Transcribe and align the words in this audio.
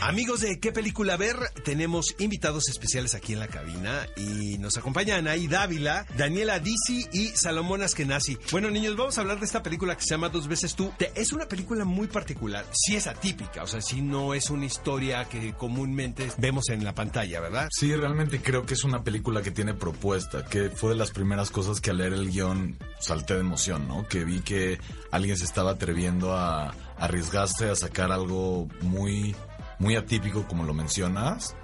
Amigos 0.00 0.40
de 0.40 0.60
¿Qué 0.60 0.72
película 0.72 1.16
ver? 1.16 1.36
Tenemos 1.64 2.14
invitados 2.18 2.68
especiales 2.68 3.14
aquí 3.14 3.32
en 3.32 3.38
la 3.38 3.48
cabina 3.48 4.06
y 4.16 4.58
nos 4.58 4.76
acompañan 4.76 5.26
ahí 5.28 5.46
Dávila, 5.46 6.06
Daniela 6.16 6.58
Disi 6.58 7.06
y 7.12 7.28
Salomón 7.28 7.82
Askenazi. 7.82 8.38
Bueno, 8.50 8.70
niños, 8.70 8.96
vamos 8.96 9.16
a 9.16 9.22
hablar 9.22 9.38
de 9.38 9.46
esta 9.46 9.62
película 9.62 9.96
que 9.96 10.02
se 10.02 10.10
llama 10.10 10.28
Dos 10.28 10.46
veces 10.46 10.74
tú. 10.74 10.92
Es 11.14 11.32
una 11.32 11.46
película 11.46 11.84
muy 11.84 12.06
particular. 12.06 12.66
Sí 12.72 12.96
es 12.96 13.06
atípica, 13.06 13.62
o 13.62 13.66
sea, 13.66 13.80
sí 13.80 14.02
no 14.02 14.34
es 14.34 14.50
una 14.50 14.66
historia 14.66 15.24
que 15.26 15.54
comúnmente 15.54 16.30
vemos 16.38 16.68
en 16.68 16.84
la 16.84 16.94
pantalla, 16.94 17.40
¿verdad? 17.40 17.68
Sí, 17.70 17.94
realmente 17.94 18.42
creo 18.42 18.66
que 18.66 18.74
es 18.74 18.84
una 18.84 19.02
película 19.02 19.42
que 19.42 19.50
tiene 19.50 19.74
propuesta, 19.74 20.44
que 20.44 20.70
fue 20.70 20.90
de 20.90 20.96
las 20.96 21.10
primeras 21.12 21.50
cosas 21.50 21.80
que 21.80 21.90
al 21.90 21.98
leer 21.98 22.12
el 22.12 22.30
guion 22.30 22.76
salté 23.00 23.34
de 23.34 23.40
emoción, 23.40 23.88
¿no? 23.88 24.06
Que 24.06 24.24
vi 24.24 24.40
que 24.40 24.78
alguien 25.10 25.36
se 25.36 25.44
estaba 25.44 25.72
atreviendo 25.72 26.36
a 26.36 26.74
arriesgarse 26.98 27.70
a 27.70 27.76
sacar 27.76 28.12
algo 28.12 28.68
muy, 28.80 29.34
muy 29.84 29.96
atípico, 29.96 30.46
como 30.48 30.64
lo 30.64 30.72
mencionas, 30.72 31.54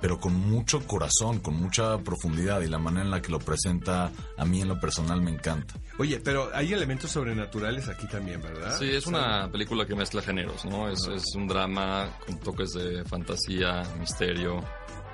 pero 0.00 0.20
con 0.20 0.34
mucho 0.34 0.86
corazón, 0.86 1.40
con 1.40 1.54
mucha 1.54 1.98
profundidad 1.98 2.60
y 2.60 2.68
la 2.68 2.78
manera 2.78 3.04
en 3.04 3.10
la 3.10 3.20
que 3.20 3.32
lo 3.32 3.40
presenta 3.40 4.12
a 4.38 4.44
mí 4.44 4.60
en 4.60 4.68
lo 4.68 4.78
personal 4.78 5.20
me 5.20 5.32
encanta. 5.32 5.74
Oye, 5.98 6.20
pero 6.20 6.50
hay 6.54 6.72
elementos 6.72 7.10
sobrenaturales 7.10 7.88
aquí 7.88 8.06
también, 8.06 8.40
¿verdad? 8.40 8.78
Sí, 8.78 8.88
es 8.88 9.06
una 9.08 9.50
película 9.50 9.84
que 9.84 9.96
mezcla 9.96 10.22
géneros, 10.22 10.64
¿no? 10.64 10.88
Es, 10.88 11.08
es 11.08 11.34
un 11.34 11.48
drama 11.48 12.16
con 12.24 12.38
toques 12.38 12.72
de 12.74 13.04
fantasía, 13.04 13.82
misterio, 13.98 14.62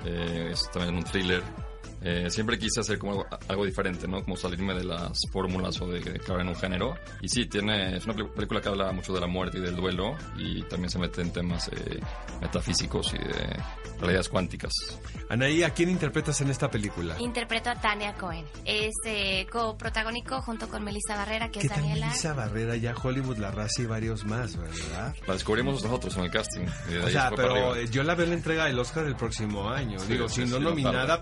eh, 0.05 0.49
es 0.51 0.69
también 0.71 0.97
un 0.97 1.03
thriller. 1.03 1.41
Eh, 2.03 2.29
siempre 2.29 2.59
quise 2.59 2.81
hacer 2.81 2.97
como 2.99 3.13
algo, 3.13 3.25
algo 3.47 3.65
diferente, 3.65 4.07
¿no? 4.07 4.23
Como 4.23 4.35
salirme 4.35 4.73
de 4.73 4.83
las 4.83 5.19
fórmulas 5.31 5.79
o 5.81 5.87
de, 5.87 5.99
de 6.01 6.21
en 6.27 6.47
un 6.49 6.55
género. 6.55 6.95
Y 7.21 7.29
sí, 7.29 7.45
tiene, 7.45 7.95
es 7.97 8.05
una 8.05 8.13
pel- 8.15 8.29
película 8.33 8.59
que 8.61 8.69
habla 8.69 8.91
mucho 8.91 9.13
de 9.13 9.21
la 9.21 9.27
muerte 9.27 9.57
y 9.59 9.61
del 9.61 9.75
duelo 9.75 10.15
y 10.37 10.61
también 10.63 10.89
se 10.89 10.99
mete 10.99 11.21
en 11.21 11.31
temas 11.31 11.69
eh, 11.69 11.99
metafísicos 12.41 13.13
y 13.13 13.17
de 13.17 13.57
realidades 13.99 14.29
cuánticas. 14.29 14.73
Anaí, 15.29 15.63
¿a 15.63 15.69
quién 15.69 15.89
interpretas 15.89 16.41
en 16.41 16.49
esta 16.49 16.69
película? 16.69 17.15
Interpreto 17.19 17.69
a 17.69 17.75
Tania 17.75 18.13
Cohen. 18.15 18.45
Es 18.65 18.93
eh, 19.05 19.45
coprotagónico 19.51 20.41
junto 20.41 20.67
con 20.67 20.83
Melissa 20.83 21.15
Barrera, 21.15 21.49
que 21.49 21.59
¿Qué 21.59 21.67
es 21.67 21.73
Daniela. 21.73 22.07
Melissa 22.07 22.33
Barrera, 22.33 22.75
ya 22.75 22.93
Hollywood, 23.01 23.37
La 23.37 23.51
Raza 23.51 23.81
y 23.81 23.85
varios 23.85 24.25
más, 24.25 24.57
¿verdad? 24.57 25.15
La 25.27 25.33
descubrimos 25.33 25.83
nosotros 25.83 26.15
en 26.17 26.23
el 26.25 26.31
casting. 26.31 26.65
O 27.05 27.09
sea, 27.09 27.31
pero 27.35 27.75
eh, 27.75 27.87
yo 27.89 28.03
la 28.03 28.15
veo 28.15 28.25
en 28.25 28.31
la 28.31 28.35
entrega 28.37 28.65
del 28.65 28.77
Oscar 28.79 29.05
del 29.05 29.15
próximo 29.15 29.69
año. 29.69 29.99
Sí, 29.99 30.13
Digo, 30.13 30.27
sí, 30.27 30.41
si 30.45 30.49
no 30.51 30.57
sí, 30.57 30.63
no 30.63 30.69
nominada, 30.69 31.21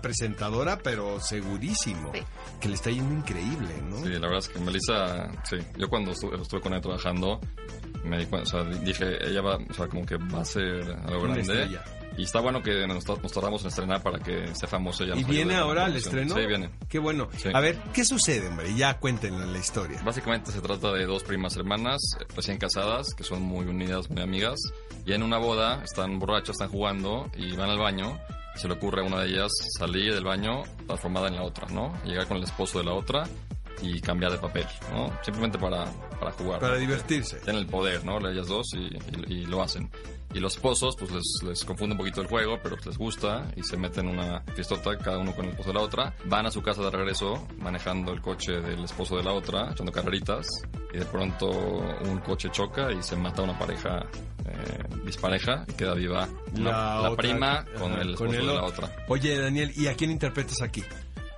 Presentadora, 0.76 0.82
pero 0.82 1.20
segurísimo. 1.20 2.10
Sí. 2.14 2.20
Que 2.60 2.68
le 2.68 2.74
está 2.74 2.90
yendo 2.90 3.14
increíble, 3.14 3.74
¿no? 3.88 3.96
Sí, 3.98 4.08
la 4.10 4.20
verdad 4.20 4.38
es 4.38 4.48
que 4.48 4.58
Melissa, 4.60 5.30
sí, 5.44 5.56
yo 5.76 5.88
cuando 5.88 6.12
estuve, 6.12 6.40
estuve 6.40 6.60
con 6.60 6.72
ella 6.72 6.82
trabajando, 6.82 7.40
me 8.04 8.18
di 8.18 8.26
cuenta, 8.26 8.56
o 8.56 8.64
sea, 8.64 8.78
dije, 8.80 9.16
ella 9.28 9.42
va, 9.42 9.56
o 9.56 9.74
sea, 9.74 9.88
como 9.88 10.04
que 10.06 10.16
va 10.16 10.40
a 10.40 10.44
ser 10.44 10.82
algo 11.04 11.24
Una 11.24 11.34
grande. 11.34 11.40
estrella. 11.40 11.84
Y 12.14 12.24
está 12.24 12.40
bueno 12.40 12.62
que 12.62 12.86
nos, 12.86 13.06
nos 13.08 13.32
tardamos 13.32 13.62
en 13.62 13.68
estrenar 13.68 14.02
para 14.02 14.18
que 14.18 14.54
sea 14.54 14.68
famosa 14.68 15.02
ella. 15.04 15.16
¿Y 15.16 15.24
viene 15.24 15.54
ahora 15.54 15.84
promoción. 15.84 15.96
estreno? 16.18 16.34
Sí, 16.34 16.46
viene. 16.46 16.70
Qué 16.86 16.98
bueno. 16.98 17.28
Sí. 17.38 17.48
A 17.54 17.58
ver, 17.60 17.78
¿qué 17.94 18.04
sucede, 18.04 18.48
hombre? 18.48 18.74
Ya 18.74 18.98
cuéntenle 18.98 19.46
la 19.46 19.58
historia. 19.58 19.98
Básicamente 20.04 20.52
se 20.52 20.60
trata 20.60 20.92
de 20.92 21.06
dos 21.06 21.22
primas 21.22 21.56
hermanas 21.56 22.02
eh, 22.20 22.24
recién 22.36 22.58
casadas 22.58 23.14
que 23.14 23.24
son 23.24 23.40
muy 23.40 23.64
unidas, 23.64 24.10
muy 24.10 24.20
amigas. 24.22 24.60
Y 25.06 25.14
en 25.14 25.22
una 25.22 25.38
boda 25.38 25.82
están 25.82 26.18
borrachas, 26.18 26.50
están 26.50 26.68
jugando 26.68 27.30
y 27.34 27.56
van 27.56 27.70
al 27.70 27.78
baño. 27.78 28.20
Se 28.54 28.68
le 28.68 28.74
ocurre 28.74 29.02
a 29.02 29.04
una 29.04 29.20
de 29.20 29.28
ellas 29.28 29.50
salir 29.78 30.14
del 30.14 30.24
baño 30.24 30.62
transformada 30.86 31.28
en 31.28 31.36
la 31.36 31.42
otra, 31.42 31.66
¿no? 31.68 31.92
Llegar 32.04 32.28
con 32.28 32.36
el 32.36 32.44
esposo 32.44 32.78
de 32.78 32.84
la 32.84 32.92
otra 32.92 33.24
y 33.82 34.00
cambiar 34.00 34.32
de 34.32 34.38
papel, 34.38 34.66
¿no? 34.92 35.12
Simplemente 35.22 35.58
para, 35.58 35.84
para 36.18 36.32
jugar. 36.32 36.60
Para 36.60 36.76
divertirse. 36.76 37.36
tienen 37.40 37.62
el 37.62 37.66
poder, 37.68 38.04
¿no? 38.04 38.18
Ellas 38.28 38.46
dos 38.46 38.66
y, 38.74 38.96
y- 39.28 39.42
y 39.42 39.46
lo 39.46 39.62
hacen. 39.62 39.90
Y 40.34 40.40
los 40.40 40.54
esposos, 40.56 40.96
pues 40.96 41.10
les, 41.10 41.24
les 41.46 41.62
confunde 41.64 41.92
un 41.92 41.98
poquito 41.98 42.22
el 42.22 42.26
juego, 42.26 42.58
pero 42.62 42.76
les 42.86 42.96
gusta 42.96 43.50
y 43.54 43.62
se 43.62 43.76
meten 43.76 44.08
en 44.08 44.18
una 44.18 44.40
fiestota, 44.54 44.96
cada 44.96 45.18
uno 45.18 45.34
con 45.34 45.44
el 45.44 45.50
esposo 45.50 45.68
de 45.70 45.74
la 45.74 45.80
otra. 45.82 46.14
Van 46.24 46.46
a 46.46 46.50
su 46.50 46.62
casa 46.62 46.80
de 46.82 46.90
regreso, 46.90 47.46
manejando 47.58 48.12
el 48.12 48.22
coche 48.22 48.52
del 48.62 48.82
esposo 48.84 49.16
de 49.18 49.24
la 49.24 49.32
otra, 49.32 49.70
echando 49.72 49.92
carreritas. 49.92 50.46
Y 50.94 50.98
de 50.98 51.04
pronto 51.04 51.48
un 51.50 52.18
coche 52.24 52.48
choca 52.50 52.90
y 52.92 53.02
se 53.02 53.14
mata 53.16 53.42
una 53.42 53.58
pareja 53.58 54.06
eh, 54.46 54.84
dispareja 55.04 55.64
y 55.68 55.72
queda 55.74 55.94
viva 55.94 56.26
una- 56.56 56.70
La 56.70 57.00
la, 57.02 57.10
otra- 57.10 57.16
prima 57.16 57.64
con 57.78 57.92
el 57.92 58.10
esposo 58.12 58.32
de 58.32 58.42
la 58.42 58.64
otra. 58.64 58.90
Oye, 59.08 59.38
Daniel, 59.38 59.70
¿y 59.76 59.86
a 59.88 59.94
quién 59.94 60.10
interpretas 60.10 60.62
aquí? 60.62 60.82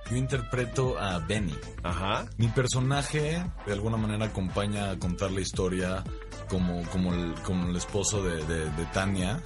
Yo 0.09 0.17
interpreto 0.17 0.99
a 0.99 1.19
Benny. 1.19 1.55
Ajá. 1.83 2.25
Mi 2.37 2.47
personaje 2.49 3.43
de 3.65 3.73
alguna 3.73 3.97
manera 3.97 4.25
acompaña 4.25 4.91
a 4.91 4.99
contar 4.99 5.31
la 5.31 5.41
historia 5.41 6.03
como, 6.49 6.83
como, 6.89 7.13
el, 7.13 7.33
como 7.43 7.69
el 7.69 7.75
esposo 7.75 8.21
de, 8.23 8.45
de- 8.45 8.69
de 8.69 8.85
Tania 8.93 9.41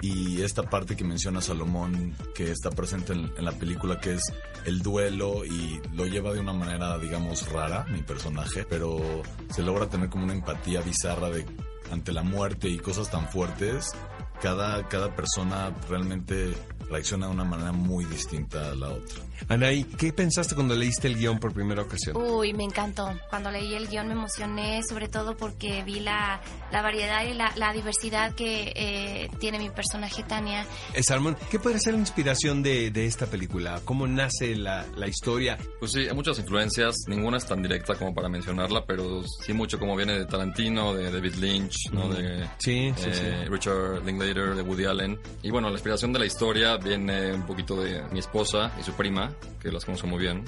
y 0.00 0.42
esta 0.42 0.62
parte 0.64 0.96
que 0.96 1.04
menciona 1.04 1.40
Salomón 1.40 2.16
que 2.34 2.50
está 2.50 2.70
presente 2.70 3.12
en, 3.12 3.30
en 3.36 3.44
la 3.44 3.52
película 3.52 4.00
que 4.00 4.14
es 4.14 4.22
el 4.64 4.80
duelo 4.82 5.44
y 5.44 5.80
lo 5.94 6.06
lleva 6.06 6.32
de 6.32 6.40
una 6.40 6.52
manera 6.52 6.98
digamos 6.98 7.48
rara 7.52 7.84
mi 7.90 8.02
personaje 8.02 8.64
pero 8.68 9.22
se 9.50 9.62
logra 9.62 9.88
tener 9.88 10.08
como 10.08 10.24
una 10.24 10.32
empatía 10.32 10.80
bizarra 10.80 11.28
de 11.30 11.46
ante 11.92 12.10
la 12.12 12.22
muerte 12.24 12.68
y 12.68 12.78
cosas 12.78 13.10
tan 13.12 13.28
fuertes 13.28 13.92
cada, 14.40 14.88
cada 14.88 15.14
persona 15.14 15.72
realmente 15.88 16.52
reacciona 16.92 17.26
de 17.26 17.32
una 17.32 17.44
manera 17.44 17.72
muy 17.72 18.04
distinta 18.04 18.70
a 18.70 18.74
la 18.74 18.90
otra. 18.90 19.22
Anaí, 19.48 19.84
¿qué 19.84 20.12
pensaste 20.12 20.54
cuando 20.54 20.74
leíste 20.74 21.08
el 21.08 21.16
guion 21.16 21.38
por 21.38 21.52
primera 21.52 21.82
ocasión? 21.82 22.16
Uy, 22.16 22.52
me 22.52 22.64
encantó. 22.64 23.08
Cuando 23.30 23.50
leí 23.50 23.74
el 23.74 23.88
guion 23.88 24.06
me 24.06 24.12
emocioné, 24.12 24.82
sobre 24.88 25.08
todo 25.08 25.36
porque 25.36 25.82
vi 25.84 26.00
la, 26.00 26.40
la 26.70 26.82
variedad 26.82 27.24
y 27.24 27.34
la, 27.34 27.52
la 27.56 27.72
diversidad 27.72 28.34
que 28.34 28.72
eh, 28.76 29.30
tiene 29.40 29.58
mi 29.58 29.70
personaje 29.70 30.22
Tania. 30.22 30.66
Eh, 30.94 31.02
Salmón, 31.02 31.36
¿qué 31.50 31.58
podría 31.58 31.80
ser 31.80 31.94
la 31.94 32.00
inspiración 32.00 32.62
de, 32.62 32.90
de 32.90 33.06
esta 33.06 33.26
película? 33.26 33.80
¿Cómo 33.84 34.06
nace 34.06 34.54
la, 34.54 34.86
la 34.96 35.08
historia? 35.08 35.58
Pues 35.80 35.92
sí, 35.92 36.00
hay 36.08 36.14
muchas 36.14 36.38
influencias, 36.38 36.94
ninguna 37.08 37.38
es 37.38 37.46
tan 37.46 37.62
directa 37.62 37.94
como 37.94 38.14
para 38.14 38.28
mencionarla, 38.28 38.84
pero 38.86 39.22
sí 39.24 39.52
mucho 39.52 39.78
como 39.78 39.96
viene 39.96 40.18
de 40.18 40.26
Tarantino, 40.26 40.94
de 40.94 41.10
David 41.10 41.34
Lynch, 41.36 41.90
¿no? 41.92 42.08
De 42.08 42.48
Sí, 42.58 42.92
sí, 42.96 43.08
eh, 43.12 43.46
Richard 43.48 44.04
Linklater, 44.04 44.54
de 44.54 44.62
Woody 44.62 44.84
Allen. 44.84 45.18
Y 45.42 45.50
bueno, 45.50 45.68
la 45.68 45.74
inspiración 45.74 46.12
de 46.12 46.18
la 46.20 46.26
historia 46.26 46.76
viene 46.82 47.32
un 47.32 47.42
poquito 47.46 47.80
de 47.82 48.02
mi 48.10 48.18
esposa 48.18 48.72
y 48.78 48.82
su 48.82 48.92
prima, 48.92 49.32
que 49.60 49.70
las 49.70 49.84
conozco 49.84 50.06
muy 50.06 50.18
bien, 50.18 50.44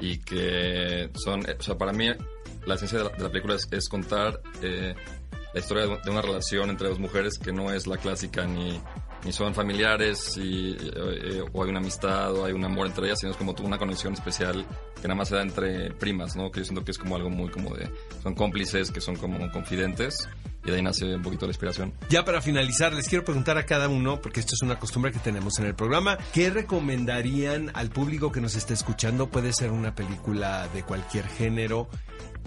y 0.00 0.18
que 0.18 1.10
son, 1.14 1.48
eh, 1.48 1.56
o 1.58 1.62
sea, 1.62 1.76
para 1.76 1.92
mí 1.92 2.08
la 2.66 2.74
esencia 2.74 2.98
de 2.98 3.04
la, 3.04 3.10
de 3.10 3.22
la 3.22 3.28
película 3.30 3.54
es, 3.54 3.68
es 3.70 3.88
contar 3.88 4.40
eh, 4.62 4.94
la 5.52 5.60
historia 5.60 5.86
de, 5.86 6.10
una 6.10 6.22
relación 6.22 6.70
entre 6.70 6.88
dos 6.88 6.98
mujeres 6.98 7.38
que 7.38 7.52
no 7.52 7.72
es 7.72 7.86
la 7.86 7.96
clásica 7.96 8.46
ni 8.46 8.80
ni 9.24 9.32
son 9.32 9.54
familiares 9.54 10.36
y, 10.36 10.76
eh, 10.80 11.42
o 11.52 11.62
hay 11.62 11.70
una 11.70 11.80
amistad 11.80 12.34
o 12.34 12.44
hay 12.44 12.52
un 12.52 12.64
amor 12.64 12.86
entre 12.86 13.06
ellas, 13.06 13.18
sino 13.20 13.32
es 13.32 13.38
como 13.38 13.54
una 13.62 13.78
conexión 13.78 14.12
especial 14.12 14.64
que 15.00 15.08
nada 15.08 15.16
más 15.16 15.28
se 15.28 15.36
da 15.36 15.42
entre 15.42 15.90
primas, 15.92 16.36
¿no? 16.36 16.50
Que 16.50 16.60
yo 16.60 16.64
siento 16.64 16.84
que 16.84 16.92
es 16.92 16.98
como 16.98 17.16
algo 17.16 17.30
muy 17.30 17.50
como 17.50 17.74
de... 17.74 17.90
Son 18.22 18.34
cómplices, 18.34 18.90
que 18.90 19.00
son 19.00 19.16
como 19.16 19.50
confidentes 19.50 20.28
y 20.68 20.70
de 20.70 20.76
ahí 20.76 20.82
nace 20.82 21.14
un 21.14 21.22
poquito 21.22 21.46
la 21.46 21.50
inspiración. 21.50 21.92
Ya 22.08 22.24
para 22.24 22.40
finalizar, 22.40 22.92
les 22.92 23.08
quiero 23.08 23.24
preguntar 23.24 23.58
a 23.58 23.66
cada 23.66 23.88
uno, 23.88 24.20
porque 24.20 24.40
esto 24.40 24.54
es 24.54 24.62
una 24.62 24.78
costumbre 24.78 25.12
que 25.12 25.18
tenemos 25.18 25.58
en 25.58 25.66
el 25.66 25.74
programa, 25.74 26.18
¿qué 26.32 26.50
recomendarían 26.50 27.70
al 27.74 27.90
público 27.90 28.32
que 28.32 28.40
nos 28.40 28.54
esté 28.54 28.74
escuchando? 28.74 29.28
Puede 29.28 29.52
ser 29.52 29.70
una 29.72 29.94
película 29.94 30.68
de 30.74 30.82
cualquier 30.82 31.26
género, 31.26 31.88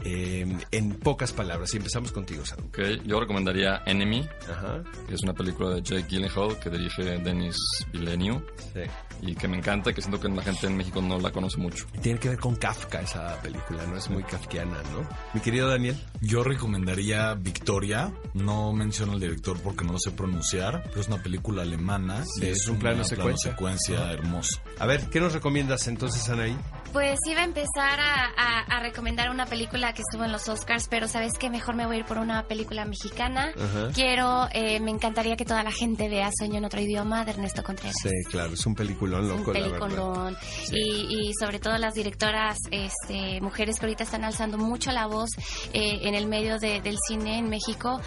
eh, 0.04 0.48
en 0.72 0.94
pocas 0.96 1.32
palabras. 1.32 1.74
Y 1.74 1.78
empezamos 1.78 2.12
contigo, 2.12 2.44
Sam. 2.46 2.60
Ok, 2.70 2.80
yo 3.06 3.20
recomendaría 3.20 3.84
Enemy, 3.86 4.28
Ajá. 4.52 4.82
que 5.08 5.14
es 5.14 5.22
una 5.22 5.34
película 5.34 5.70
de 5.76 5.82
Jake 5.84 6.08
Gyllenhaal 6.10 6.58
que 6.60 6.70
dirige 6.72 7.04
Denis 7.20 7.56
Villeneuve 7.94 8.44
Sí. 8.74 8.80
y 9.22 9.36
que 9.36 9.48
me 9.48 9.58
encanta 9.58 9.94
que 9.94 10.02
siento 10.02 10.20
que 10.20 10.28
la 10.30 10.42
gente 10.42 10.66
en 10.66 10.76
México 10.78 11.02
no 11.04 11.20
la 11.20 11.32
conoce 11.32 11.58
mucho. 11.60 11.86
Y 11.94 12.00
Tiene 12.00 12.20
que 12.20 12.30
ver 12.30 12.40
con 12.40 12.56
Kafka 12.56 13.02
esa 13.02 13.40
película, 13.44 13.86
¿no? 13.86 13.96
Es 13.98 14.10
muy 14.10 14.24
kafkiana, 14.24 14.78
¿no? 14.92 15.08
Mi 15.36 15.40
querido 15.42 15.68
Daniel. 15.70 15.96
Yo 16.20 16.44
recomendaría 16.44 17.36
Victoria. 17.36 18.11
No 18.34 18.72
menciono 18.74 19.14
al 19.14 19.20
director 19.20 19.60
porque 19.60 19.84
no 19.84 19.94
lo 19.94 20.00
sé 20.00 20.12
pronunciar, 20.12 20.84
pero 20.90 21.02
es 21.02 21.08
una 21.08 21.22
película 21.22 21.64
alemana. 21.64 22.24
Sí, 22.26 22.48
es 22.48 22.68
un 22.68 22.80
plano 22.80 22.98
una 22.98 23.06
secuencia. 23.06 23.52
secuencia 23.52 24.12
hermoso. 24.12 24.60
A 24.80 24.86
ver, 24.86 25.10
¿qué 25.10 25.20
nos 25.20 25.34
recomiendas 25.34 25.88
entonces, 25.88 26.28
Anaí? 26.30 26.56
Pues 26.94 27.20
iba 27.30 27.42
a 27.42 27.46
empezar 27.46 28.00
a, 28.00 28.26
a- 28.36 28.60
a 28.64 28.80
recomendar 28.82 29.30
una 29.30 29.46
película 29.46 29.94
que 29.94 30.02
estuvo 30.02 30.26
en 30.26 30.32
los 30.32 30.50
Oscars, 30.50 30.88
pero 30.90 31.08
¿sabes 31.08 31.34
qué? 31.40 31.50
Mejor 31.50 31.74
me 31.76 31.86
voy 31.86 31.96
a 31.96 32.00
ir 32.00 32.06
por 32.06 32.18
una 32.18 32.44
película 32.48 32.84
mexicana. 32.86 33.54
Ajá. 33.56 33.92
Quiero, 33.94 34.48
eh, 34.52 34.80
me 34.82 34.92
encantaría 34.92 35.38
que 35.38 35.46
toda 35.46 35.64
la 35.64 35.72
gente 35.72 36.10
vea 36.10 36.30
Sueño 36.38 36.58
en 36.58 36.66
otro 36.66 36.82
idioma 36.82 37.24
de 37.24 37.32
Ernesto 37.32 37.64
Contreras. 37.64 37.96
Sí, 38.04 38.10
claro, 38.30 38.54
es 38.54 38.66
un 38.66 38.76
peliculón 38.76 39.24
Es 39.26 39.32
un 39.32 39.38
loco, 39.38 39.54
la 39.54 39.60
verdad. 39.62 39.80
peliculón. 39.80 40.38
Y, 40.74 41.30
y 41.30 41.34
sobre 41.40 41.60
todo 41.60 41.78
las 41.78 41.94
directoras, 41.94 42.58
este, 42.72 43.40
mujeres 43.42 43.80
que 43.80 43.86
ahorita 43.86 44.04
están 44.04 44.26
alzando 44.26 44.58
mucho 44.58 44.92
la 44.92 45.06
voz 45.08 45.30
eh, 45.74 46.00
en 46.04 46.14
el 46.14 46.28
medio 46.28 46.60
de- 46.60 46.82
del 46.82 46.98
cine 47.08 47.38
en 47.38 47.50
México. 47.50 48.02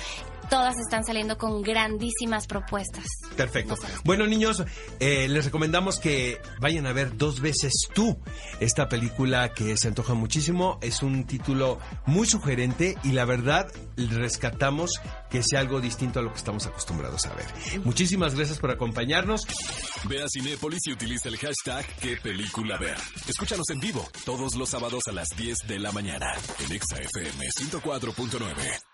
Todas 0.48 0.76
están 0.78 1.04
saliendo 1.04 1.38
con 1.38 1.62
grandísimas 1.62 2.46
propuestas. 2.46 3.04
Perfecto. 3.36 3.74
Bueno, 4.04 4.26
niños, 4.26 4.62
eh, 5.00 5.28
les 5.28 5.44
recomendamos 5.44 5.98
que 5.98 6.40
vayan 6.60 6.86
a 6.86 6.92
ver 6.92 7.16
dos 7.16 7.40
veces 7.40 7.72
tú 7.92 8.18
esta 8.60 8.88
película 8.88 9.52
que 9.52 9.76
se 9.76 9.88
antoja 9.88 10.14
muchísimo. 10.14 10.78
Es 10.82 11.02
un 11.02 11.24
título 11.24 11.78
muy 12.06 12.26
sugerente 12.26 12.96
y 13.02 13.12
la 13.12 13.24
verdad 13.24 13.66
rescatamos 13.96 14.92
que 15.30 15.42
sea 15.42 15.60
algo 15.60 15.80
distinto 15.80 16.20
a 16.20 16.22
lo 16.22 16.30
que 16.30 16.38
estamos 16.38 16.66
acostumbrados 16.66 17.26
a 17.26 17.34
ver. 17.34 17.46
Muchísimas 17.84 18.34
gracias 18.34 18.58
por 18.58 18.70
acompañarnos. 18.70 19.42
Ve 20.08 20.22
a 20.22 20.26
Cinépolis 20.28 20.86
y 20.86 20.92
utiliza 20.92 21.28
el 21.28 21.36
hashtag 21.38 21.86
qué 22.00 22.16
película 22.16 22.78
ver. 22.78 22.96
Escúchanos 23.28 23.68
en 23.70 23.80
vivo 23.80 24.06
todos 24.24 24.54
los 24.54 24.68
sábados 24.68 25.04
a 25.08 25.12
las 25.12 25.28
10 25.36 25.58
de 25.66 25.78
la 25.78 25.92
mañana 25.92 26.26
en 26.64 26.72
ExaFM 26.72 27.46
104.9. 27.60 28.93